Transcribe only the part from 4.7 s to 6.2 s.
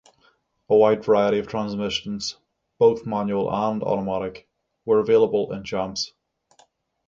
were available in Champs.